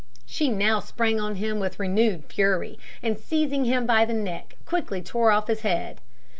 She 0.25 0.49
now 0.49 0.79
sprang 0.79 1.19
on 1.19 1.35
him 1.35 1.59
with 1.59 1.79
renewed 1.79 2.25
fury, 2.25 2.79
and 3.03 3.19
seizing 3.19 3.65
him 3.65 3.85
by 3.85 4.03
the 4.03 4.15
neck, 4.15 4.57
quickly 4.65 5.03
tore 5.03 5.29
off 5.29 5.45
his 5.45 5.61
head. 5.61 6.01